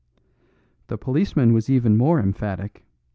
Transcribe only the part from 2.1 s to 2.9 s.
emphatic.